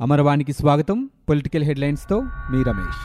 అమరవాణికి 0.00 0.52
స్వాగతం. 0.52 1.10
పొలిటికల్ 1.28 1.64
హెడ్లైన్స్తో 1.64 2.20
మీ 2.20 2.62
రమేష్. 2.62 3.00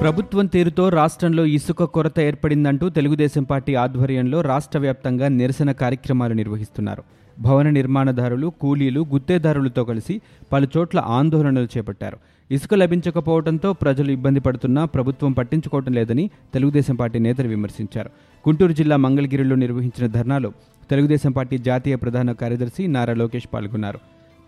ప్రభుత్వం 0.00 0.46
తీరుతో 0.46 0.88
రాష్ట్రంలో 0.88 1.44
ఇసుక 1.44 1.84
కొరత 1.84 2.20
ఏర్పడిందంటూ 2.20 2.88
తెలుగుదేశం 2.88 3.42
పార్టీ 3.42 3.74
ఆధ్వర్యంలో 3.74 4.40
రాష్ట్ర 4.40 4.78
వ్యాప్తంగా 4.78 5.28
నిరసన 5.28 5.72
కార్యక్రమాలు 5.72 6.34
నిర్వహిస్తున్నారు. 6.34 7.02
భవన 7.40 7.70
నిర్మాణదారులు 7.70 8.52
కూలీలు 8.60 9.06
గుత్తేదారులతో 9.12 9.84
కలిసి 9.84 10.20
పలుచోట్ల 10.52 10.98
ఆందోళనలు 10.98 11.68
చేపట్టారు. 11.78 12.18
ఇసుక 12.50 12.74
లభించకపోవడంతో 12.74 13.72
ప్రజలు 13.72 14.10
ఇబ్బంది 14.10 14.40
పడుతున్నా 14.40 14.84
ప్రభుత్వం 14.84 15.32
పట్టించుకోవటం 15.32 15.92
లేదని 15.92 16.30
తెలుగుదేశం 16.54 16.94
పార్టీ 16.94 17.18
నేతలు 17.18 17.48
విమర్శించారు. 17.48 18.10
గుంటూరు 18.48 18.72
జిల్లా 18.72 18.96
మంగళగిరిలో 18.96 19.56
నిర్వహించిన 19.56 20.06
ధర్నాలో 20.06 20.52
తెలుగుదేశం 20.90 21.32
పార్టీ 21.32 21.58
జాతీయ 21.58 21.96
ప్రధాన 21.96 22.32
కార్యదర్శి 22.32 22.86
నారా 22.86 23.14
లోకేష్ 23.14 23.48
పాల్గొన్నారు. 23.54 23.98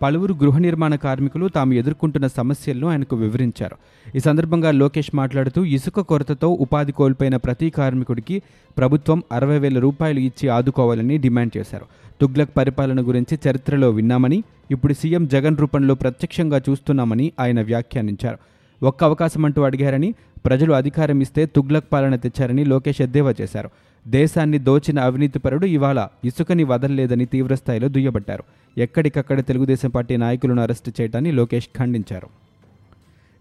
పలువురు 0.03 0.35
గృహ 0.35 0.59
నిర్మాణ 0.59 0.95
కార్మికులు 0.95 1.49
తాము 1.49 1.73
ఎదుర్కొంటున్న 1.73 2.27
సమస్యలను 2.27 2.89
ఆయనకు 2.89 3.17
వివరించారు. 3.17 3.77
ఈ 4.17 4.19
సందర్భంగా 4.19 4.71
లోకేష్ 4.71 5.11
మాట్లాడుతూ 5.15 5.65
ఇసుక 5.65 6.01
కొరతతో 6.01 6.49
ఉపాధి 6.49 6.93
కోల్పోయిన 6.93 7.37
ప్రతి 7.37 7.71
కార్మికుడికి 7.71 8.43
ప్రభుత్వం 8.79 9.23
అరవై 9.33 9.59
వేల 9.59 9.79
రూపాయలు 9.79 10.21
ఇచ్చి 10.21 10.49
ఆదుకోవాలని 10.49 11.19
డిమాండ్ 11.19 11.57
చేశారు. 11.57 11.85
తుగ్లక్ 12.21 12.51
పరిపాలన 12.57 13.09
గురించి 13.09 13.39
చరిత్రలో 13.51 13.91
విన్నామని 13.91 14.45
ఇప్పుడు 14.71 14.93
సీఎం 14.93 15.27
జగన్ 15.27 15.57
రూపంలో 15.57 15.95
ప్రత్యక్షంగా 15.95 16.61
చూస్తున్నామని 16.71 17.33
ఆయన 17.41 17.63
వ్యాఖ్యానించారు. 17.63 18.39
ఒక్క 18.85 19.05
అవకాశం 19.05 19.45
అంటూ 19.45 19.63
అడిగారని 19.63 20.15
ప్రజలు 20.47 20.73
అధికారం 20.73 21.21
ఇస్తే 21.21 21.47
తుగ్లక్ 21.47 21.85
పాలన 21.93 22.17
తెచ్చారని 22.17 22.65
లోకేష్ 22.65 23.03
ఎద్దేవా 23.03 23.35
చేశారు. 23.41 23.71
దేశాన్ని 24.09 24.59
దోచిన 24.59 25.01
అవినీతిపరుడు 25.01 25.67
ఇవాళ 25.67 26.09
ఇసుకని 26.25 26.65
వదలలేదని 26.65 27.27
తీవ్రస్థాయిలో 27.27 27.89
దుయ్యబట్టారు. 27.89 28.45
ఎక్కడికక్కడ 28.79 29.41
తెలుగుదేశం 29.41 29.91
పార్టీ 29.91 30.17
నాయకులను 30.17 30.63
అరెస్టు 30.63 30.93
చేయడాన్ని 31.01 31.33
లోకేష్ 31.33 31.69
ఖండించారు. 31.79 32.29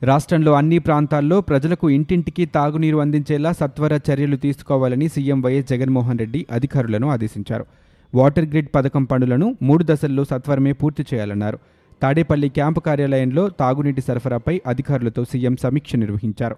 రాష్ట్రంలో 0.06 0.54
అన్ని 0.54 0.80
ప్రాంతాల్లో 0.80 1.42
ప్రజలకు 1.42 1.90
ఇంటింటికి 1.90 2.46
తాగునీరు 2.46 2.98
అందించేలా 2.98 3.52
సత్వర 3.52 4.00
చర్యలు 4.12 4.36
తీసుకోవాలని 4.36 5.08
సీఎం 5.08 5.42
వైఎస్ 5.42 5.68
జగన్మోహన్ 5.68 6.20
రెడ్డి 6.20 6.46
అధికారులను 6.52 7.10
ఆదేశించారు. 7.10 7.66
వాటర్ 8.16 8.46
గ్రిడ్ 8.46 8.68
పథకం 8.76 9.04
పనులను 9.04 9.58
మూడు 9.62 9.84
దశల్లో 9.84 10.24
సత్వరమే 10.24 10.72
పూర్తి 10.72 11.06
చేయాలన్నారు. 11.14 11.60
తాడేపల్లి 12.02 12.50
క్యాంపు 12.50 12.80
కార్యాలయంలో 12.80 13.50
తాగునీటి 13.50 14.02
సరఫరాపై 14.02 14.62
అధికారులతో 14.68 15.24
సీఎం 15.24 15.58
సమీక్ష 15.58 15.96
నిర్వహించారు. 15.96 16.56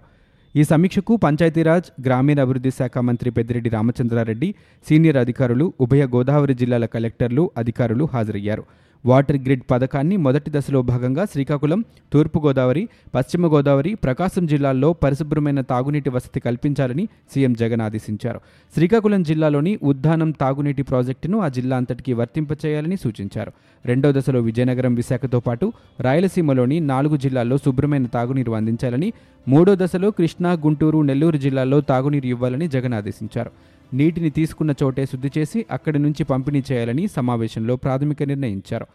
ఈ 0.56 0.64
సమీక్షకు 0.64 1.14
పంచాయతీరాజ్ 1.24 1.88
గ్రామీణాభివృద్ధి 2.06 2.72
శాఖ 2.72 2.98
మంత్రి 3.08 3.30
పెద్దిరెడ్డి 3.30 3.70
రామచంద్రారెడ్డి 3.70 4.50
సీనియర్ 4.86 5.18
అధికారులు 5.18 5.66
ఉభయ 5.86 6.04
గోదావరి 6.06 6.54
జిల్లాల 6.54 6.86
కలెక్టర్లు 6.86 7.44
అధికారులు 7.58 8.06
హాజరయ్యారు. 8.14 8.64
వాటర్ 9.06 9.38
గ్రిడ్ 9.38 9.62
పథకాన్ని 9.72 10.18
మొదటి 10.18 10.52
దశలో 10.56 10.82
భాగంగా 10.82 11.26
శ్రీకాకుళం 11.26 11.86
తూర్పుగోదావరి 12.14 12.90
పశ్చిమ 13.16 13.48
గోదావరి 13.48 13.96
ప్రకాశం 13.96 14.46
జిల్లాల్లో 14.46 14.94
పరిశుభ్రమైన 14.94 15.62
తాగునీటి 15.62 16.10
వసతి 16.10 16.40
కల్పించాలని 16.40 17.08
సీఎం 17.34 17.54
జగన్ 17.54 17.82
ఆదేశించారు. 17.82 18.40
శ్రీకాకుళం 18.76 19.24
జిల్లాలోని 19.24 19.80
ఉద్దానం 19.84 20.32
తాగునీటి 20.32 20.84
ప్రాజెక్టును 20.84 21.40
ఆ 21.40 21.48
జిల్లా 21.48 21.78
అంతటికీ 21.78 22.14
వర్తింపచేయాలని 22.14 22.98
సూచించారు. 22.98 23.52
రెండో 23.86 24.12
దశలో 24.12 24.40
విజయనగరం 24.40 24.96
విశాఖతో 24.96 25.40
పాటు 25.40 25.74
రాయలసీమలోని 26.00 26.80
నాలుగు 26.80 27.18
జిల్లాల్లో 27.18 27.58
శుభ్రమైన 27.58 28.06
తాగునీరు 28.06 28.52
అందించాలని 28.52 29.14
మూడో 29.48 29.76
దశలో 29.76 30.12
కృష్ణా 30.12 30.52
గుంటూరు 30.52 31.02
నెల్లూరు 31.02 31.38
జిల్లాల్లో 31.38 31.82
తాగునీరు 31.82 32.26
ఇవ్వాలని 32.26 32.68
జగన్ 32.68 32.94
ఆదేశించారు. 32.94 33.52
నీటిని 33.94 34.30
తీసుకున్న 34.30 34.74
చోటే 34.84 35.06
శుద్ధి 35.06 35.32
చేసి 35.38 35.66
అక్కడి 35.72 36.00
నుంచి 36.00 36.24
పంపిణీ 36.24 36.64
చేయాలని 36.72 37.08
సమావేశంలో 37.08 37.76
ప్రాథమిక 37.76 38.24
నిర్ణయించారు. 38.24 38.86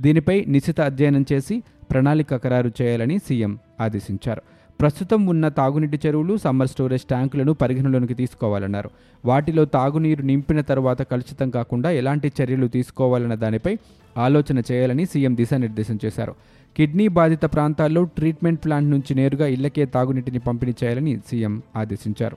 దీనిపై 0.00 0.44
నిశిత 0.48 0.80
అధ్యయనం 0.80 1.24
చేసి 1.32 1.62
ప్రణాళిక 1.90 2.36
ఖరారు 2.36 2.72
చేయాలని 2.82 3.18
సీఎం 3.18 3.58
ఆదేశించారు. 3.80 4.42
ప్రస్తుతం 4.80 5.26
ఉన్న 5.26 5.48
తాగునీటి 5.48 6.00
చెరువులు 6.06 6.36
సమ్మర్ 6.36 6.68
స్టోరేజ్ 6.68 7.02
ట్యాంకులను 7.02 7.52
పరిగణలోనికి 7.52 8.14
తీసుకోవాలన్నారు. 8.14 8.90
వాటిలో 9.24 9.64
తాగునీరు 9.64 10.22
నింపిన 10.22 10.60
తర్వాత 10.60 11.02
కలుషితం 11.02 11.50
కాకుండా 11.50 11.90
ఎలాంటి 11.90 12.32
చర్యలు 12.42 12.66
తీసుకోవాలన్న 12.66 13.34
దానిపై 13.34 13.78
ఆలోచన 14.18 14.62
చేయాలని 14.72 15.06
సీఎం 15.06 15.36
దిశానిర్దేశం 15.36 15.98
చేశారు. 16.04 16.34
కిడ్నీ 16.76 17.08
బాధిత 17.08 17.44
ప్రాంతాల్లో 17.44 18.04
ట్రీట్మెంట్ 18.04 18.64
ప్లాంట్ 18.64 18.90
నుంచి 18.90 19.14
నేరుగా 19.14 19.46
ఇళ్ళకే 19.46 19.84
తాగునీటిని 19.84 20.38
పంపిణీ 20.38 20.74
చేయాలని 20.84 21.16
సీఎం 21.16 21.62
ఆదేశించారు. 21.76 22.36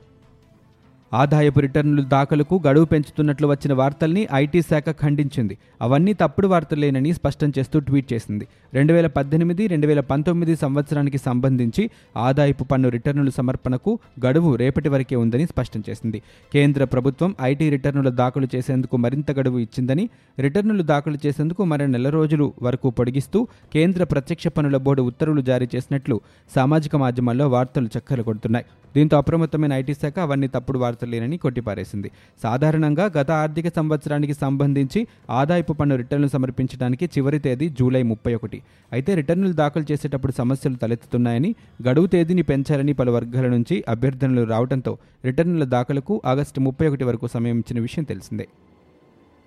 ఆదాయపు 1.13 1.59
రిటర్నుల 1.59 2.05
దాఖలకు 2.05 2.61
గడువు 2.67 2.85
పెంచుతున్నట్లు 2.85 3.47
వచ్చిన 3.47 3.73
వార్తల్ని 3.73 4.27
ఐటీ 4.33 4.61
శాఖ 4.61 4.83
ఖండించింది. 4.89 5.57
అవన్నీ 5.81 6.13
తప్పుడు 6.13 6.47
వార్తలేనని 6.47 7.13
స్పష్టం 7.13 7.53
చేస్తూ 7.59 7.79
ట్వీట్ 7.79 8.13
చేసింది. 8.13 8.47
రెండు 8.73 8.93
వేల 8.93 9.07
పద్దెనిమిది 9.07 9.67
రెండు 9.67 9.87
వేల 9.87 9.99
పంతొమ్మిది 9.99 10.55
సంవత్సరానికి 10.55 11.17
సంబంధించి 11.17 11.89
ఆదాయపు 12.17 12.63
పన్ను 12.63 12.89
రిటర్నుల 12.89 13.29
సమర్పణకు 13.29 13.99
గడువు 14.25 14.55
రేపటి 14.55 14.89
వరకే 14.89 15.15
ఉందని 15.15 15.45
స్పష్టం 15.45 15.83
చేసింది. 15.89 16.21
కేంద్ర 16.53 16.83
ప్రభుత్వం 16.83 17.35
ఐటీ 17.41 17.69
రిటర్నులు 17.69 18.09
దాఖలు 18.09 18.47
చేసేందుకు 18.55 18.97
మరింత 18.97 19.31
గడువు 19.31 19.59
ఇచ్చిందని 19.59 20.09
రిటర్నులు 20.39 20.83
దాఖలు 20.83 21.17
చేసేందుకు 21.25 21.63
మరో 21.63 21.85
నెల 21.85 22.09
రోజులు 22.09 22.53
వరకు 22.61 22.89
పొడిగిస్తూ 22.89 23.47
కేంద్ర 23.73 24.03
ప్రత్యక్ష 24.03 24.47
పన్నుల 24.47 24.77
బోర్డు 24.77 25.03
ఉత్తర్వులు 25.03 25.41
జారీ 25.41 25.67
చేసినట్లు 25.75 26.21
సామాజిక 26.55 26.95
మాధ్యమాల్లో 26.95 27.47
వార్తలు 27.47 27.89
చక్కర్లు 27.97 28.23
కొడుతున్నాయి. 28.23 28.65
దీంతో 28.95 29.17
అప్రమత్తమైన 29.17 29.73
ఐటీ 29.73 29.93
శాఖ 29.93 30.19
అవన్నీ 30.19 30.47
తప్పుడు 30.47 30.79
వార్తలేనని 30.99 31.37
కొట్టిపారేసింది. 31.37 32.09
సాధారణంగా 32.43 33.05
గత 33.17 33.31
ఆర్థిక 33.31 33.67
సంవత్సరానికి 33.75 34.33
సంబంధించి 34.33 35.07
ఆదాయపు 35.29 35.73
పన్ను 35.73 35.95
రిటర్నులు 35.95 36.31
సమర్పించడానికి 36.31 37.05
చివరి 37.05 37.39
తేదీ 37.39 37.69
జూలై 37.69 38.03
ముప్పై 38.11 38.33
ఒకటి. 38.35 38.59
అయితే 38.91 39.11
రిటర్నులు 39.15 39.53
దాఖలు 39.53 39.85
చేసేటప్పుడు 39.91 40.31
సమస్యలు 40.31 40.75
తలెత్తుతున్నాయని 40.75 41.51
గడువు 41.87 42.07
తేదీని 42.07 42.41
పెంచాలని 42.41 42.93
పలు 42.93 43.11
వర్గాల 43.11 43.47
నుంచి 43.47 43.83
అభ్యర్థనలు 43.89 44.43
రావడంతో 44.43 44.93
రిటర్నుల 45.25 45.63
దాఖలకు 45.75 46.21
ఆగస్టు 46.25 46.59
ముప్పై 46.59 46.87
ఒకటి 46.87 47.03
వరకు 47.03 47.27
సమయం 47.27 47.59
ఇచ్చిన 47.59 47.79
విషయం 47.81 48.03
తెలిసిందే. 48.03 48.47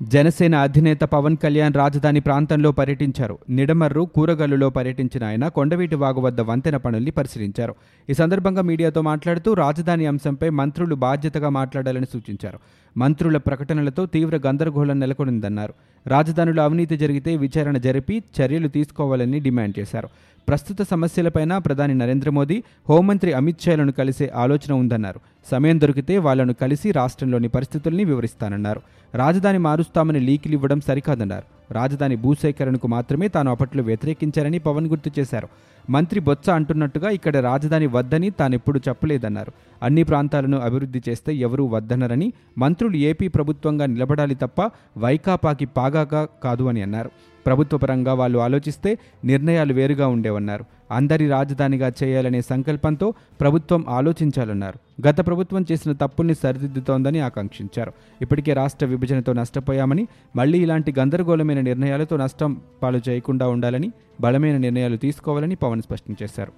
జనసేన 0.02 0.54
అధినేత 0.54 1.00
పవన్ 1.00 1.36
కళ్యాణ్ 1.36 1.74
రాజధాని 1.74 2.20
ప్రాంతంలో 2.20 2.72
పర్యటించారు. 2.72 3.38
నిడమర్రు 3.50 4.00
కూరగల్లులో 4.00 4.70
పర్యటించిన 4.70 5.24
ఆయన 5.24 5.48
కొండవీటి 5.48 5.94
వాగు 5.94 6.20
వద్ద 6.20 6.40
వంతెన 6.40 6.76
పనుల్ని 6.76 7.10
పరిశీలించారు. 7.10 7.74
ఈ 8.10 8.14
సందర్భంగా 8.14 8.62
మీడియాతో 8.62 9.00
మాట్లాడుతూ 9.00 9.54
రాజధాని 9.54 10.06
అంశంపై 10.06 10.48
మంత్రులు 10.48 10.94
బాధ్యతగా 10.94 11.48
మాట్లాడాలని 11.48 12.06
సూచించారు. 12.06 12.58
మంత్రుల 12.96 13.36
ప్రకటనలతో 13.36 14.06
తీవ్ర 14.06 14.40
గందరగోళం 14.46 15.00
నెలకొనిందన్నారు. 15.00 15.74
రాజధానిలో 16.06 16.62
అవినీతి 16.62 16.96
జరిగితే 16.96 17.36
విచారణ 17.36 17.76
జరిపి 17.76 18.22
చర్యలు 18.40 18.68
తీసుకోవాలని 18.68 19.40
డిమాండ్ 19.40 19.78
చేశారు. 19.78 20.08
ప్రస్తుత 20.48 20.82
సమస్యలపైన 20.82 21.58
ప్రధాని 21.58 21.94
నరేంద్ర 21.94 22.30
మోదీ 22.30 22.62
హోంమంత్రి 22.88 23.32
అమిత్ 23.32 23.60
షాలను 23.60 23.92
కలిసే 23.92 24.30
ఆలోచన 24.34 24.72
ఉందన్నారు. 24.72 25.20
సమయం 25.50 25.80
దొరికితే 25.80 26.18
వాళ్ళను 26.18 26.52
కలిసి 26.52 26.90
రాష్ట్రంలోని 26.90 27.48
పరిస్థితుల్ని 27.48 28.04
వివరిస్తానన్నారు. 28.04 28.80
రాజధాని 29.14 29.58
మారుస్తామని 29.58 30.20
లీకులు 30.20 30.52
ఇవ్వడం 30.52 30.80
సరికాదన్నారు. 30.80 31.74
రాజధాని 31.74 32.16
భూసేకరణకు 32.16 32.86
మాత్రమే 32.86 33.28
తాను 33.28 33.50
అప్పట్లో 33.50 33.82
వ్యతిరేకించారని 33.82 34.58
పవన్ 34.58 34.86
గుర్తు 34.86 35.10
చేశారు. 35.18 35.48
మంత్రి 35.90 36.20
బొత్స 36.20 36.50
అంటున్నట్టుగా 36.50 37.10
ఇక్కడ 37.10 37.36
రాజధాని 37.36 37.86
వద్దని 37.86 38.30
తానెప్పుడు 38.30 38.80
చెప్పలేదన్నారు. 38.88 39.52
అన్ని 39.82 40.02
ప్రాంతాలను 40.02 40.58
అభివృద్ధి 40.58 41.02
చేస్తే 41.08 41.34
ఎవరూ 41.34 41.66
వద్దనరని 41.66 42.32
మంత్రులు 42.58 42.96
ఏపీ 42.96 43.28
ప్రభుత్వంగా 43.28 43.86
నిలబడాలి 43.86 44.34
తప్ప 44.34 44.70
వైకాపాకి 44.98 45.64
పాగాగా 45.64 46.28
కాదు 46.44 46.64
అని 46.64 46.82
అన్నారు. 46.82 47.10
ప్రభుత్వపరంగా 47.46 48.14
వాళ్ళు 48.14 48.38
ఆలోచిస్తే 48.38 48.98
నిర్ణయాలు 49.24 49.72
వేరుగా 49.72 50.06
ఉండేవన్నారు. 50.06 50.64
అందరి 50.90 51.28
రాజధానిగా 51.28 51.92
చేయాలనే 52.02 52.40
సంకల్పంతో 52.40 53.14
ప్రభుత్వం 53.40 53.84
ఆలోచించాలన్నారు. 53.88 55.06
గత 55.08 55.26
ప్రభుత్వం 55.26 55.66
చేసిన 55.72 55.92
తప్పుల్ని 55.92 56.34
సరిదిద్దుతోందని 56.34 57.20
ఆకాంక్షించారు. 57.20 57.92
ఇప్పటికే 58.22 58.52
రాష్ట్ర 58.52 58.86
విభజనతో 58.86 59.32
నష్టపోయామని 59.32 60.08
మళ్ళీ 60.36 60.62
ఇలాంటి 60.62 60.94
గందరగోళమైన 60.98 61.60
నిర్ణయాలతో 61.60 62.16
నష్టం 62.16 62.60
పాలు 62.82 63.00
చేయకుండా 63.08 63.48
ఉండాలని 63.48 63.92
బలమైన 64.20 64.56
నిర్ణయాలు 64.56 64.96
తీసుకోవాలని 64.96 65.54
పవన్ 65.54 65.82
స్పష్టం 65.82 66.16
చేశారు. 66.22 66.52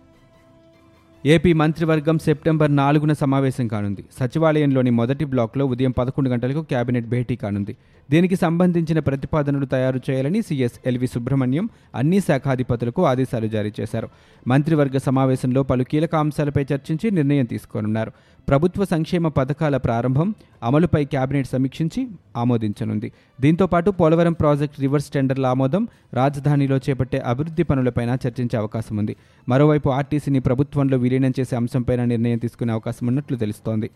ఏపీ 1.26 1.52
మంత్రివర్గం 1.52 2.18
సెప్టెంబర్ 2.18 2.76
నాలుగున 2.76 3.12
సమావేశం 3.12 3.68
కానుంది. 3.68 4.04
సచివాలయంలోని 4.20 4.90
మొదటి 4.90 5.24
బ్లాక్లో 5.24 5.66
ఉదయం 5.66 5.90
పదకొండు 5.90 6.28
గంటలకు 6.28 6.62
కేబినెట్ 6.62 7.06
భేటీ 7.06 7.36
కానుంది. 7.36 7.76
దీనికి 8.10 8.36
సంబంధించిన 8.36 8.98
ప్రతిపాదనలు 8.98 9.66
తయారు 9.66 10.00
చేయాలని 10.10 10.42
సీఎస్ 10.42 10.80
ఎల్వి 10.86 11.06
సుబ్రహ్మణ్యం 11.06 11.68
అన్ని 11.94 12.20
శాఖాధిపతులకు 12.20 13.06
ఆదేశాలు 13.06 13.46
జారీ 13.46 13.72
చేశారు. 13.80 14.08
మంత్రివర్గ 14.48 14.96
సమావేశంలో 14.96 15.62
పలు 15.62 15.84
కీలక 15.84 16.14
అంశాలపై 16.14 16.66
చర్చించి 16.72 17.10
నిర్ణయం 17.10 17.44
తీసుకోనున్నారు. 17.44 18.12
ప్రభుత్వ 18.48 18.84
సంక్షేమ 18.84 19.28
పథకాల 19.28 19.76
ప్రారంభం 19.76 20.34
అమలుపై 20.62 21.04
కేబినెట్ 21.04 21.46
సమీక్షించి 21.46 22.08
ఆమోదించనుంది. 22.36 23.12
దీంతోపాటు 23.40 23.90
పోలవరం 23.90 24.32
ప్రాజెక్టు 24.32 24.80
రివర్స్ 24.80 25.10
టెండర్ల 25.10 25.46
ఆమోదం 25.46 25.88
రాజధానిలో 26.14 26.76
చేపట్టే 26.76 27.18
అభివృద్ధి 27.18 27.62
పనులపైన 27.62 28.16
చర్చించే 28.26 28.58
అవకాశం 28.58 28.96
ఉంది. 28.96 29.16
మరోవైపు 29.48 29.88
ఆర్టీసీని 29.88 30.40
ప్రభుత్వంలో 30.40 30.96
విలీనం 30.96 31.32
చేసే 31.40 31.56
అంశంపైన 31.56 32.04
నిర్ణయం 32.04 32.38
తీసుకునే 32.38 32.72
అవకాశం 32.72 33.06
ఉన్నట్లు 33.06 33.36
తెలుస్తోంది. 33.36 33.90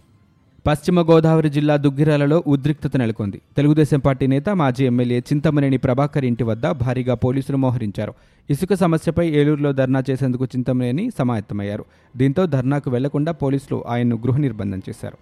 పశ్చిమ 0.68 1.02
గోదావరి 1.02 1.50
జిల్లా 1.50 1.76
దుగ్గిరాలలో 1.76 2.44
ఉద్రిక్తత 2.46 2.96
నెలకొంది. 2.96 3.40
తెలుగుదేశం 3.56 3.98
పార్టీ 3.98 4.26
నేత 4.26 4.48
మాజీ 4.50 4.86
ఎమ్మెల్యే 4.86 5.18
చింతమనేని 5.18 5.76
ప్రభాకర్ 5.76 6.24
ఇంటి 6.24 6.44
వద్ద 6.44 6.70
భారీగా 6.70 7.14
పోలీసులు 7.14 7.56
మోహరించారు. 7.56 8.14
ఇసుక 8.50 8.74
సమస్యపై 8.74 9.30
ఏలూరులో 9.30 9.72
ధర్నా 9.72 10.02
చేసేందుకు 10.10 10.44
చింతమనేని 10.44 11.10
సమాయత్తమయ్యారు. 11.18 11.84
దీంతో 12.16 12.46
ధర్నాకు 12.46 12.90
వెళ్ళకుండా 12.90 13.32
పోలీసులు 13.32 13.84
ఆయన్ను 13.88 14.16
గృహ 14.16 14.36
నిర్బంధం 14.36 14.82
చేశారు. 14.88 15.16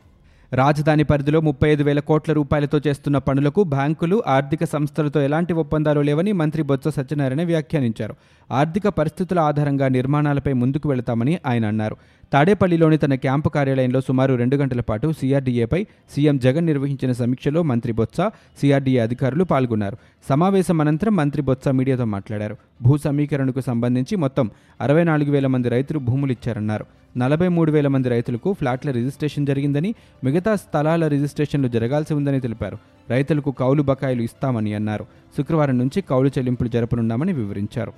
రాజధాని 0.52 1.04
పరిధిలో 1.04 1.40
ముప్పై 1.40 1.69
ఐదు 1.69 1.82
వేల 1.82 2.00
కోట్ల 2.00 2.32
రూపాయలతో 2.32 2.81
చేస్తున్న 2.87 3.19
పనులకు 3.19 3.62
బ్యాంకులు 3.64 4.22
ఆర్థిక 4.26 4.64
సంస్థలతో 4.64 5.22
ఎలాంటి 5.22 5.52
ఒప్పందాలు 5.52 6.00
లేవని 6.00 6.32
మంత్రి 6.32 6.62
బొత్స 6.62 6.88
సత్యనారాయణ 6.88 7.43
వ్యాఖ్యానించారు. 7.43 8.14
ఆర్థిక 8.52 8.88
పరిస్థితుల 8.88 9.38
ఆధారంగా 9.38 9.88
నిర్మాణాలపై 9.88 10.52
ముందుకు 10.52 10.88
వెళతామని 10.88 11.38
ఆయన 11.46 11.66
అన్నారు. 11.66 11.96
తాడేపల్లిలోని 12.32 12.98
తన 12.98 13.14
క్యాంపు 13.14 13.48
కార్యాలయంలో 13.48 14.00
సుమారు 14.00 14.34
రెండు 14.34 14.56
గంటల 14.56 14.81
పాటు 14.81 15.12
సీఆర్డీఏపై 15.20 15.87
సీఎం 16.10 16.38
జగన్ 16.38 16.66
నిర్వహించిన 16.66 17.12
సమీక్షలో 17.12 17.62
మంత్రి 17.62 17.93
బొత్స 17.93 18.31
సీఆర్డీఏ 18.60 18.98
అధికారులు 18.98 19.44
పాల్గొన్నారు. 19.44 19.96
సమావేశం 20.28 20.81
అనంతరం 20.81 21.16
మంత్రి 21.16 21.43
బొత్స 21.43 21.69
మీడియాతో 21.69 22.04
మాట్లాడారు. 22.04 22.56
భూ 22.82 22.96
సమీకరణకు 22.96 23.60
సంబంధించి 23.60 24.16
మొత్తం 24.16 24.50
అరవై 24.81 25.04
నాలుగు 25.04 25.31
వేల 25.31 25.46
మంది 25.46 25.69
రైతులు 25.69 25.98
భూములు 25.98 26.32
ఇచ్చారన్నారు. 26.32 26.87
నలభై 27.19 27.49
మూడు 27.49 27.73
వేల 27.73 27.89
మంది 27.89 28.09
రైతులకు 28.09 28.53
ఫ్లాట్ల 28.53 28.91
రిజిస్ట్రేషన్ 28.91 29.47
జరిగిందని 29.47 29.95
మిగతా 30.25 30.57
స్థలాల 30.57 31.07
రిజిస్ట్రేషన్లు 31.07 31.69
జరగాల్సి 31.69 32.15
ఉందని 32.15 32.41
తెలిపారు. 32.41 32.79
రైతులకు 33.11 33.51
కౌలు 33.51 33.83
బకాయిలు 33.83 34.23
ఇస్తామని 34.23 34.75
అన్నారు. 34.75 35.07
శుక్రవారం 35.37 35.79
నుంచి 35.79 36.01
కౌలు 36.01 36.29
చెల్లింపులు 36.29 36.69
జరపనున్నామని 36.69 37.33
వివరించారు. 37.33 37.93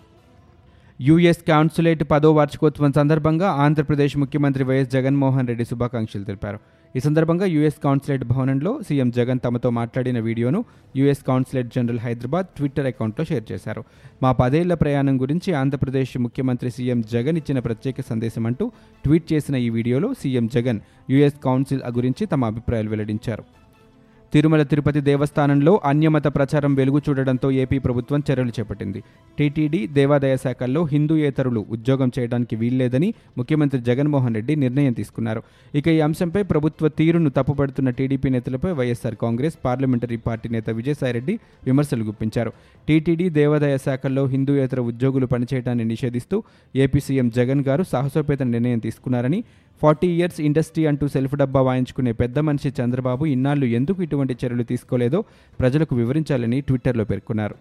యుఎస్ 1.06 1.42
కాన్సులేట్ 1.48 2.00
పదో 2.10 2.30
వార్షికోత్సవం 2.36 2.92
సందర్భంగా 2.96 3.48
ఆంధ్రప్రదేశ్ 3.64 4.14
ముఖ్యమంత్రి 4.22 4.64
వైఎస్ 4.68 4.88
జగన్మోహన్ 4.94 5.48
రెడ్డి 5.50 5.64
శుభాకాంక్షలు 5.70 6.24
తెలిపారు. 6.28 6.58
ఈ 6.96 7.00
సందర్భంగా 7.04 7.46
యుఎస్ 7.52 7.78
కాన్సులేట్ 7.84 8.24
భవనంలో 8.30 8.72
సీఎం 8.86 9.08
జగన్ 9.18 9.40
తమతో 9.44 9.70
మాట్లాడిన 9.78 10.18
వీడియోను 10.28 10.60
US 11.00 11.22
consulate 11.28 11.70
general 11.76 12.02
Hyderabad 12.06 12.48
Twitter 12.56 12.88
అకౌంట్లో 12.90 13.26
షేర్ 13.30 13.46
చేశారు. 13.52 13.84
మా 14.22 14.32
పదేళ్ళ 14.40 14.74
ప్రయాణం 14.82 15.16
గురించి 15.22 15.52
ఆంధ్రప్రదేశ్ 15.60 16.16
ముఖ్యమంత్రి 16.24 16.72
సీఎం 16.78 17.00
జగన్ 17.14 17.38
ఇచ్చిన 17.42 17.58
ప్రత్యేక 17.68 18.06
సందేశం 18.10 18.46
అంటూ 18.50 18.66
ట్వీట్ 19.04 19.28
చేసిన 19.32 19.56
ఈ 19.66 19.70
వీడియోలో 19.78 20.10
సీఎం 20.22 20.48
జగన్ 20.56 20.80
యుఎస్ 21.14 21.40
కౌన్సిల్ 21.48 21.84
గురించి 22.00 22.26
తమ 22.34 22.44
అభిప్రాయాలు 22.52 22.92
వెల్లడించారు. 22.94 23.44
తిరుమల 24.32 24.62
తిరుపతి 24.62 25.00
దేవస్థానంలో 25.00 25.72
అన్యమత 25.84 26.26
ప్రచారం 26.36 26.74
వెలుగు 26.74 27.00
చూడడంతో 27.08 27.50
ఏపీ 27.62 27.78
ప్రభుత్వం 27.78 28.22
చర్యలు 28.30 28.52
చేపట్టింది. 28.58 29.00
టీటీడీ 29.38 29.86
దేవాదాయ 29.86 30.36
శాఖల్లో 30.36 30.84
హిందూయేతరులు 30.84 31.60
ఉద్యోగం 31.70 32.10
చేయడానికి 32.18 32.56
వీల్లేదని 32.56 33.08
ముఖ్యమంత్రి 33.38 33.80
జగన్మోహన్ 33.80 34.34
రెడ్డి 34.34 34.56
నిర్ణయం 34.56 34.92
తీసుకున్నారు. 34.92 35.42
ఇక 35.74 35.88
ఈ 35.88 36.00
అంశంపై 36.00 36.42
ప్రభుత్వ 36.42 36.88
తీరును 36.88 37.30
తప్పుపడుతున్న 37.30 37.90
టీడీపీ 37.90 38.30
నేతలపై 38.30 38.72
వైఎస్ఆర్ 38.72 39.16
కాంగ్రెస్ 39.24 39.56
పార్లమెంటరీ 39.64 40.18
పార్టీ 40.26 40.48
నేత 40.48 40.70
విజయసాయిరెడ్డి 40.70 41.36
విమర్శలు 41.64 42.04
గుప్పించారు. 42.04 42.52
టీటీడీ 42.88 43.28
దేవాదాయ 43.30 43.78
శాఖల్లో 43.86 44.26
హిందూయేతర 44.26 44.80
ఉద్యోగులు 44.80 45.26
పనిచేయడాన్ని 45.26 45.84
నిషేధిస్తూ 45.84 46.38
ఏపీ 46.74 47.00
సీఎం 47.00 47.28
జగన్ 47.30 47.64
గారు 47.70 47.82
సాహసోపేత 47.94 48.42
నిర్ణయం 48.42 48.78
తీసుకున్నారని 48.78 49.40
ఫార్టీ 49.82 50.08
ఇయర్స్ 50.16 50.38
ఇండస్ట్రీ 50.40 50.84
అంటూ 50.90 51.06
సెల్ఫ్ 51.08 51.34
డబ్బా 51.36 51.60
వాయించుకునే 51.68 52.12
పెద్ద 52.22 52.38
మనిషి 52.48 52.70
చంద్రబాబు 52.80 53.24
ఇన్నాళ్ళు 53.34 53.66
ఎందుకు 53.78 54.02
ఇటువంటి 54.06 54.36
చర్యలు 54.44 54.64
తీసుకోలేదో 54.72 55.20
ప్రజలకు 55.60 55.94
వివరించాలని 55.96 56.60
ట్విట్టర్లో 56.60 57.04
పేర్కొన్నారు. 57.04 57.56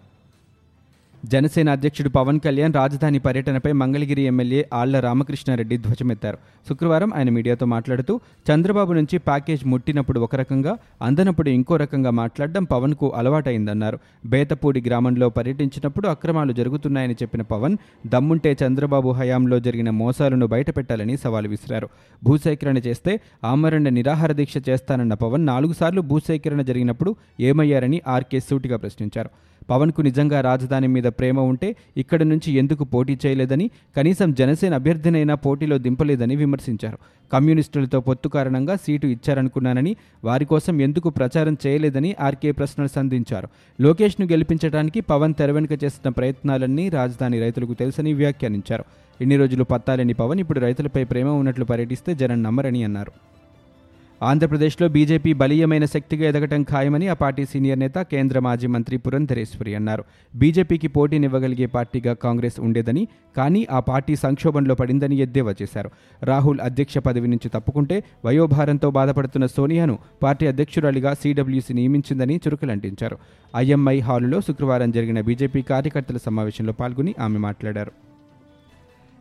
జనసేన 1.24 1.70
అధ్యక్షుడు 1.70 2.08
పవన్ 2.08 2.40
కళ్యాణ్ 2.40 2.74
రాజధాని 2.74 3.18
పర్యటనపై 3.18 3.72
మంగళగిరి 3.72 4.22
ఎమ్మెల్యే 4.22 4.68
ఆళ్ళ 4.72 5.00
రామకృష్ణారెడ్డి 5.00 5.76
ధ్వజమెత్తారు. 5.76 6.38
శుక్రవారం 6.68 7.14
ఆయన 7.14 7.30
మీడియాతో 7.30 7.66
మాట్లాడుతూ 7.66 8.20
చంద్రబాబు 8.50 8.92
నుంచి 8.92 9.18
ప్యాకేజ్ 9.18 9.66
ముట్టినప్పుడు 9.66 10.20
ఒక 10.20 10.36
రకంగా 10.36 10.76
అందనప్పుడు 11.02 11.50
ఇంకో 11.50 11.76
రకంగా 11.76 12.10
మాట్లాడడం 12.10 12.64
పవన్కు 12.64 13.12
అలవాటైందన్నారు. 13.14 13.98
బేతపూడి 14.26 14.82
గ్రామంలో 14.86 15.28
పర్యటించినప్పుడు 15.28 16.08
అక్రమాలు 16.08 16.52
జరుగుతున్నాయని 16.52 17.14
చెప్పిన 17.14 17.42
పవన్ 17.42 17.76
దమ్ముంటే 18.06 18.56
చంద్రబాబు 18.66 19.08
హయాంలో 19.08 19.60
జరిగిన 19.60 19.90
మోసాలను 19.90 20.46
బయటపెట్టాలని 20.46 21.16
సవాలు 21.16 21.48
విసిరారు. 21.48 21.88
భూసేకరణ 22.24 22.78
చేస్తే 22.78 23.20
ఆమరణ 23.44 23.88
నిరాహార 23.88 24.32
దీక్ష 24.32 24.54
చేస్తానన్న 24.68 25.14
పవన్ 25.14 25.46
నాలుగు 25.46 25.72
సార్లు 25.72 26.00
భూసేకరణ 26.00 26.62
జరిగినప్పుడు 26.62 27.16
ఏమయ్యారని 27.40 28.02
ఆర్కే 28.08 28.40
సూటిగా 28.40 28.76
ప్రశ్నించారు. 28.76 29.30
పవన్కు 29.70 30.00
నిజంగా 30.00 30.40
రాజధాని 30.40 30.86
మీద 30.86 31.04
ప్రేమ 31.04 31.40
ఉంటే 31.40 31.76
ఇక్కడి 31.96 32.24
నుంచి 32.24 32.52
ఎందుకు 32.52 32.84
పోటీ 32.84 33.18
చేయలేదని 33.26 33.70
కనీసం 33.96 34.32
జనసేన 34.32 34.74
అభ్యర్థినైనా 34.74 35.34
పోటీలో 35.34 35.78
దింపలేదని 35.78 36.36
విమర్శించారు. 36.36 36.98
కమ్యూనిస్టులతో 37.32 38.00
పొత్తు 38.00 38.28
కారణంగా 38.28 38.76
సీటు 38.76 39.06
ఇచ్చారనుకున్నానని 39.06 39.96
వారి 40.24 40.44
కోసం 40.44 40.80
ఎందుకు 40.80 41.10
ప్రచారం 41.10 41.56
చేయలేదని 41.66 42.16
ఆర్కే 42.20 42.52
ప్రశ్నలు 42.52 42.88
సంధించారు. 42.88 43.48
లోకేష్ను 43.80 44.26
గెలిపించడానికి 44.26 45.00
పవన్ 45.00 45.34
తెరవెనుక 45.34 45.84
చేసిన 45.84 46.08
ప్రయత్నాలన్నీ 46.08 46.88
రాజధాని 46.88 47.40
రైతులకు 47.40 47.74
తెలుసని 47.74 48.12
వ్యాఖ్యానించారు. 48.12 48.84
ఇన్ని 49.20 49.36
రోజులు 49.36 49.64
పత్తాలేని 49.64 50.12
పవన్ 50.12 50.40
ఇప్పుడు 50.40 50.60
రైతులపై 50.60 51.04
ప్రేమ 51.04 51.28
ఉన్నట్లు 51.28 51.64
పర్యటిస్తే 51.64 52.14
జనం 52.14 52.42
నమ్మరని 52.42 52.84
అన్నారు. 52.84 53.12
ఆంధ్రప్రదేశ్లో 54.22 54.88
బీజేపీ 54.88 55.32
బలీయమైన 55.32 55.84
శక్తిగా 55.84 56.28
ఎదగటం 56.28 56.62
ఖాయమని 56.62 57.08
ఆ 57.08 57.12
పార్టీ 57.12 57.44
సీనియర్ 57.44 57.78
నేత 57.78 57.98
కేంద్ర 57.98 58.38
మాజీ 58.38 58.66
మంత్రి 58.66 58.96
పురంధరేశ్వరి 58.96 59.74
అన్నారు. 59.74 60.04
బీజేపీకి 60.36 60.88
పోటీనివ్వగలిగే 60.88 61.66
పార్టీగా 61.66 62.12
కాంగ్రెస్ 62.12 62.60
ఉండేదని 62.60 63.08
కానీ 63.36 63.66
ఆ 63.70 63.80
పార్టీ 63.80 64.16
సంక్షోభంలో 64.16 64.74
పడిందని 64.74 65.16
ఎద్దేవా 65.16 65.54
చేశారు. 65.62 65.90
రాహుల్ 66.22 66.60
అధ్యక్ష 66.60 66.98
పదవి 66.98 67.28
నుంచి 67.28 67.48
తప్పుకుంటే 67.48 68.04
వయోభారంతో 68.24 68.90
బాధపడుతున్న 68.90 69.46
సోనియాను 69.46 69.98
పార్టీ 70.22 70.46
అధ్యక్షురాలిగా 70.46 71.14
సీడబ్ల్యూసీ 71.14 71.74
నియమించిందని 71.74 72.40
చురుకులంటించారు. 72.48 73.18
ఐఎంఐ 73.56 74.00
హాలులో 74.00 74.40
శుక్రవారం 74.40 74.90
జరిగిన 74.90 75.20
బీజేపీ 75.20 75.62
కార్యకర్తల 75.62 76.16
సమావేశంలో 76.16 76.72
పాల్గొని 76.72 77.14
ఆమె 77.20 77.38
మాట్లాడారు. 77.38 78.07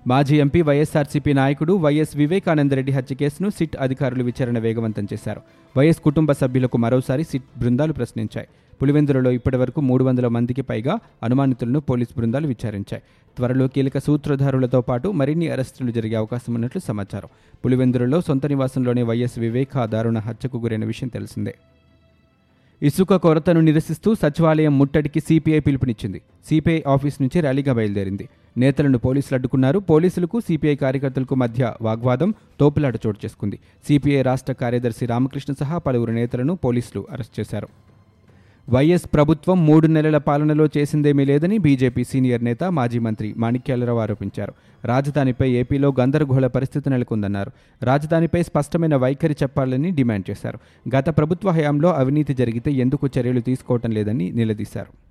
మాజీ 0.08 0.40
ఎంపీ 0.40 0.62
వైఎస్ఆర్సీపీ 0.62 1.34
నాయకుడు 1.34 1.74
వైఎస్ 1.74 2.18
వివేకానందరెడ్డి 2.18 2.92
హత్య 2.92 3.16
కేసును 3.16 3.50
సిట్ 3.50 3.78
అధికారులు 3.80 4.24
విచారణ 4.24 4.60
వేగవంతం 4.60 5.08
చేశారు. 5.14 5.42
వైఎస్ 5.78 6.00
కుటుంబ 6.00 6.32
సభ్యులకు 6.32 6.78
మరోసారి 6.78 7.24
సిట్ 7.24 7.60
బృందాలు 7.60 7.94
ప్రశ్నించాయి. 7.94 8.48
పులివెందులలో 8.82 9.32
ఇప్పటివరకు 9.32 9.82
మూడు 9.82 10.04
వందల 10.04 10.28
మందికి 10.28 10.62
పైగా 10.62 11.00
అనుమానితులను 11.24 11.80
పోలీసు 11.80 12.20
బృందాలు 12.20 12.48
విచారించాయి. 12.48 13.04
త్వరలో 13.38 13.68
కీలక 13.68 13.98
సూత్రధారులతో 13.98 14.82
పాటు 14.82 15.08
మరిన్ని 15.10 15.50
అరెస్టులు 15.50 15.92
జరిగే 15.92 16.16
అవకాశం 16.16 16.54
ఉన్నట్లు 16.54 16.82
సమాచారం. 16.82 17.30
పులివెందులలో 17.66 18.22
సొంత 18.22 18.46
నివాసంలోనే 18.46 19.02
వైఎస్ 19.02 19.40
వివేక 19.40 19.86
దారుణ 19.86 20.20
హత్యకు 20.20 20.58
గురైన 20.58 20.86
విషయం 20.86 21.10
తెలిసిందే. 21.10 21.56
ఇసుక 22.84 23.16
కొరతను 23.16 23.62
నిరసిస్తూ 23.62 24.16
సచివాలయం 24.16 24.78
ముట్టడికి 24.78 25.20
సిపిఐ 25.20 25.60
పిలుపునిచ్చింది. 25.60 26.22
సిపిఐ 26.50 26.82
ఆఫీస్ 26.88 27.22
నుంచి 27.22 27.40
ర్యాలీగా 27.40 27.74
బయలుదేరింది. 27.74 28.30
నేతలను 28.58 28.98
పోలీసులు 28.98 29.36
అడ్డుకున్నారు. 29.36 29.80
పోలీసులకు 29.80 30.40
సిపిఐ 30.40 30.76
కార్యకర్తలకు 30.76 31.36
మధ్య 31.36 31.74
వాగ్వాదం 31.82 32.34
తోపులాట 32.60 32.96
చోటు 33.08 33.20
చేసుకుంది. 33.26 33.60
సిపిఐ 33.88 34.22
రాష్ట్ర 34.22 34.54
కార్యదర్శి 34.54 35.06
రామకృష్ణ 35.06 35.54
సహా 35.60 35.78
పలువురు 35.78 36.12
నేతలను 36.12 36.56
పోలీసులు 36.56 37.08
అరెస్ట్ 37.12 37.40
చేశారు. 37.40 37.68
వైఎస్ 38.70 39.10
ప్రభుత్వం 39.14 39.66
మూడు 39.66 39.88
నెలల 39.88 40.18
పాలనలో 40.18 40.68
చేసిందేమీ 40.78 41.26
లేదని 41.26 41.58
బీజేపీ 41.58 42.04
సీనియర్ 42.04 42.44
నేత 42.44 42.64
మాజీ 42.64 43.00
మంత్రి 43.00 43.34
మాణిక్యాలరావు 43.38 44.00
ఆరోపించారు. 44.00 44.54
రాజధానిపై 44.86 45.52
ఏపీలో 45.52 45.94
గందరగోళ 46.00 46.48
పరిస్థితి 46.48 46.90
నెలకొందన్నారు. 46.90 47.52
రాజధానిపై 47.84 48.44
స్పష్టమైన 48.44 48.96
వైఖరి 48.96 49.36
చెప్పాలని 49.44 49.92
డిమాండ్ 49.92 50.30
చేశారు. 50.30 50.60
గత 50.96 51.18
ప్రభుత్వ 51.18 51.50
హయాంలో 51.50 51.94
అవినీతి 51.94 52.34
జరిగితే 52.34 52.72
ఎందుకు 52.72 53.10
చర్యలు 53.20 53.40
తీసుకోవటం 53.40 53.92
లేదని 53.92 54.32
నిలదీశారు. 54.32 55.07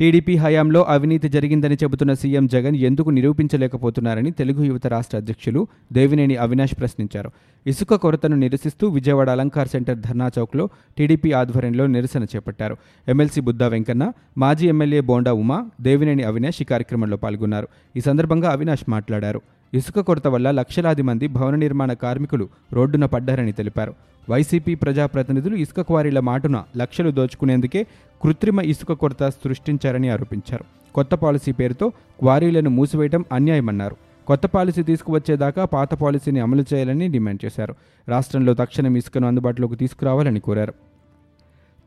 టీడీపీ 0.00 0.36
హయాంలో 0.36 0.82
అవినీతి 0.82 1.28
జరిగిందని 1.28 1.74
చెబుతున్న 1.74 2.12
సీఎం 2.12 2.46
జగన్ 2.46 2.76
ఎందుకు 2.76 3.10
నిరూపించలేకపోతున్నారని 3.10 4.30
తెలుగు 4.30 4.62
యువత 4.64 4.86
రాష్ట్ర 4.86 5.16
అధ్యక్షులు 5.16 5.66
దేవినేని 5.92 6.36
అవినాష్ 6.36 6.74
ప్రశ్నించారు. 6.78 7.30
ఇసుక 7.66 7.94
కొరతను 7.94 8.36
నిరసిస్తూ 8.36 8.88
విజయవాడ 8.88 9.30
అలంకార్ 9.30 9.68
సెంటర్ 9.68 9.98
ధర్నా 9.98 10.30
చౌక్లో 10.38 10.70
టీడీపీ 10.98 11.32
ఆధ్వర్యంలో 11.32 11.86
నిరసన 11.86 12.24
చేపట్టారు. 12.24 12.76
ఎమ్మెల్సీ 13.08 13.40
బుద్దా 13.40 13.66
వెంకన్న 13.66 14.12
మాజీ 14.38 14.68
ఎమ్మెల్యే 14.68 15.00
బోండా 15.00 15.32
ఉమా 15.32 15.58
దేవినేని 15.80 16.22
అవినాష్ 16.22 16.62
ఈ 16.62 16.64
కార్యక్రమంలో 16.64 17.16
పాల్గొన్నారు. 17.16 17.68
ఈ 17.96 18.00
సందర్భంగా 18.00 18.50
అవినాష్ 18.50 18.84
మాట్లాడారు. 18.88 19.42
ఇసుక 19.74 20.00
కొరత 20.00 20.26
వల్ల 20.28 20.50
లక్షలాది 20.50 21.02
మంది 21.02 21.26
భవన 21.26 21.54
నిర్మాణ 21.54 21.92
కార్మికులు 21.92 22.48
రోడ్డున 22.72 23.04
పడ్డారని 23.06 23.52
తెలిపారు. 23.52 23.94
వైసీపీ 24.30 24.74
ప్రజాప్రతినిధులు 24.74 25.56
ఇసుక 25.56 25.80
క్వారీల 25.80 26.20
మాటున 26.20 26.64
లక్షలు 26.76 27.10
దోచుకునేందుకే 27.10 27.86
కృత్రిమ 28.22 28.60
ఇసుక 28.60 28.92
కొరత 28.92 29.28
సృష్టించారని 29.28 30.08
ఆరోపించారు. 30.08 30.64
కొత్త 30.94 31.14
పాలసీ 31.14 31.52
పేరుతో 31.52 31.88
క్వారీలను 31.88 32.70
మూసివేయడం 32.70 33.24
అన్యాయమన్నారు. 33.32 33.96
కొత్త 34.26 34.46
పాలసీ 34.46 34.82
తీసుకువచ్చేదాకా 34.82 35.64
పాత 35.64 35.94
పాలసీని 35.94 36.40
అమలు 36.40 36.64
చేయాలని 36.74 37.08
డిమాండ్ 37.08 37.44
చేశారు. 37.44 37.74
రాష్ట్రంలో 38.08 38.54
తక్షణం 38.54 38.96
ఇసుకను 38.96 39.28
అందుబాటులోకి 39.28 39.76
తీసుకురావాలని 39.76 40.40
కోరారు. 40.40 40.74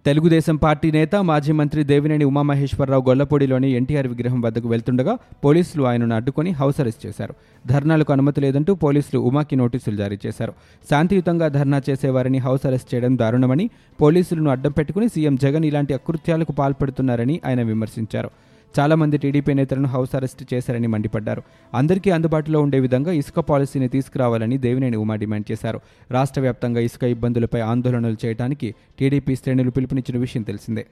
తెలుగుదేశం 0.06 0.56
పార్టీ 0.64 0.88
నేత 0.92 1.16
మాజీ 1.28 1.54
మంత్రి 1.60 1.82
దేవినేని 1.92 2.26
ఉమామహేశ్వరరావు 2.32 3.04
గొల్లపూడిలోని 3.08 3.70
ఎన్టీఆర్ 3.72 4.10
విగ్రహం 4.12 4.42
వద్దకు 4.42 4.68
వెళ్తుండగా 4.74 5.14
పోలీసులు 5.46 5.84
ఆయనను 5.92 6.16
అడ్డుకొని 6.16 6.52
హౌస్ 6.60 6.80
అరెస్ట్ 6.82 7.06
చేశారు. 7.06 7.34
ధర్నాలకు 7.68 8.14
అనుమతి 8.16 8.42
లేదంటూ 8.42 8.72
పోలీసులు 8.86 9.20
ఉమాకి 9.30 9.56
నోటీసులు 9.56 9.96
జారీ 9.96 10.18
చేశారు. 10.26 10.54
శాంతియుతంగా 10.90 11.48
ధర్నా 11.58 11.82
చేసేవారిని 11.90 12.42
హౌస్ 12.48 12.66
అరెస్ట్ 12.70 12.92
చేయడం 12.94 13.16
దారుణమని 13.18 13.66
పోలీసులను 14.02 14.52
అడ్డం 14.56 14.72
పెట్టుకుని 14.72 15.08
సీఎం 15.16 15.38
జగన్ 15.46 15.66
ఇలాంటి 15.72 15.94
అకృత్యాలకు 15.94 16.56
పాల్పడుతున్నారని 16.62 17.38
ఆయన 17.46 17.64
విమర్శించారు. 17.74 18.32
చాలామంది 18.80 19.18
టీడీపీ 19.18 19.54
నేతలను 19.54 19.88
హౌస్ 19.88 20.16
అరెస్ట్ 20.16 20.54
చేశారని 20.54 20.88
మండిపడ్డారు. 20.88 21.42
అందరికీ 21.74 22.10
అందుబాటులో 22.10 22.62
ఉండే 22.62 22.80
విధంగా 22.80 23.12
ఇసుక 23.12 23.40
పాలసీని 23.40 23.88
తీసుకురావాలని 23.88 24.58
దేవినేని 24.58 24.98
ఉమా 24.98 25.16
డిమాండ్ 25.16 25.52
చేశారు. 25.52 25.82
రాష్ట్ర 26.12 26.42
వ్యాప్తంగా 26.42 26.80
ఇసుక 26.80 27.04
ఇబ్బందులపై 27.04 27.60
ఆందోళనలు 27.60 28.18
చేయడానికి 28.26 28.76
టీడీపీ 29.00 29.36
శ్రేణులు 29.36 29.72
పిలుపునిచ్చిన 29.72 30.20
విషయం 30.20 30.44
తెలిసిందే. 30.44 30.86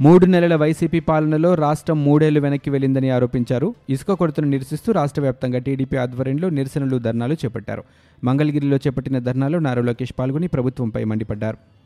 మూడు 0.00 0.26
నెలల 0.26 0.54
వైసీపీ 0.54 1.00
పాలనలో 1.00 1.54
రాష్ట్రం 1.54 2.04
మూడేళ్ళు 2.04 2.40
వెనక్కి 2.40 2.70
వెళ్ళిందని 2.70 3.10
ఆరోపించారు. 3.10 3.74
ఇసుక 3.90 4.12
కొరతను 4.12 4.48
నిరసిస్తూ 4.48 4.92
రాష్ట్ర 4.92 5.20
వ్యాప్తంగా 5.20 5.58
టీడీపీ 5.58 5.96
ఆధ్వర్యంలో 5.96 6.50
నిరసనలు 6.50 6.98
ధర్నాలు 6.98 7.34
చేపట్టారు. 7.34 7.84
మంగళగిరిలో 8.24 8.76
చేపట్టిన 8.76 9.18
ధర్నాలో 9.18 9.58
నారా 9.58 9.82
లోకేష్ 9.82 10.12
పాల్గొని 10.18 10.46
ప్రభుత్వంపై 10.46 11.04
మండిపడ్డారు. 11.04 11.77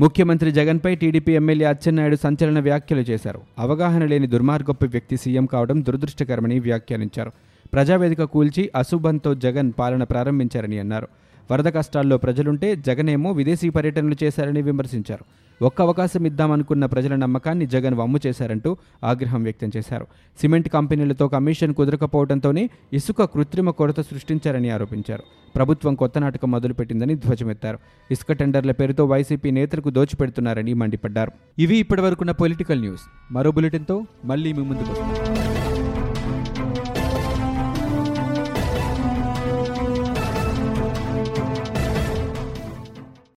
ముఖ్యమంత్రి 0.00 0.52
జగన్పై 0.52 0.94
టీడీపీ 0.94 1.32
ఎమ్మెల్యే 1.32 1.66
అచ్చెన్నాయుడు 1.66 2.16
సంచలన 2.16 2.60
వ్యాఖ్యలు 2.60 3.00
చేశారు. 3.00 3.40
అవగాహన 3.58 4.04
లేని 4.04 4.26
దుర్మార్గపు 4.26 4.84
వ్యక్తి 4.84 5.16
సీఎం 5.16 5.46
కావడం 5.46 5.84
దురదృష్టకరమని 5.84 6.60
వ్యాఖ్యానించారు. 6.60 7.32
ప్రజావేదిక 7.72 8.22
కూల్చి 8.22 8.70
అశుభంతో 8.76 9.34
జగన్ 9.34 9.72
పాలన 9.78 10.04
ప్రారంభించారని 10.04 10.78
అన్నారు. 10.78 11.08
వరద 11.50 11.64
కష్టాల్లో 11.64 12.16
ప్రజలుంటే 12.16 12.76
జగనేమో 12.76 13.32
విదేశీ 13.32 13.70
పర్యటనలు 13.70 14.16
చేశారని 14.22 14.62
విమర్శించారు. 14.62 15.24
ఒక్క 15.62 15.82
అవకాశం 15.82 16.26
ఇద్దామనుకున్న 16.26 16.86
ప్రజల 16.86 17.16
నమ్మకాన్ని 17.16 17.66
జగన్ 17.66 17.94
వమ్ము 17.94 18.18
చేశారంటూ 18.26 18.76
ఆగ్రహం 19.04 19.42
వ్యక్తం 19.42 19.70
చేశారు. 19.76 20.06
సిమెంట్ 20.40 20.68
కంపెనీలతో 20.68 21.28
కమిషన్ 21.28 21.74
కుదరకపోవడంతోనే 21.74 22.70
ఇసుక 22.92 23.24
కృత్రిమ 23.24 23.70
కొరత 23.70 24.00
సృష్టించారని 24.00 24.70
ఆరోపించారు. 24.70 25.22
ప్రభుత్వం 25.56 25.94
కొత్త 25.94 26.18
నాటకం 26.18 26.50
మొదలుపెట్టిందని 26.50 27.14
ధ్వజమెత్తారు. 27.14 27.78
ఇసుక 28.10 28.32
టెండర్ల 28.32 28.70
పేరుతో 28.70 29.04
వైసీపీ 29.04 29.50
నేతలకు 29.50 29.90
దోచిపెడుతున్నారని 29.90 30.74
మండిపడ్డారు. 30.74 31.32
ఇవి 31.58 31.76
ఇప్పటివరకున్న 31.76 32.30
పొలిటికల్ 32.30 32.80
న్యూస్. 32.80 33.02
మరో 33.30 33.50
బులెటిన్తో 33.50 34.04
మళ్ళీ 34.24 34.52
మీ 34.52 34.62
ముందుకు 34.62 35.55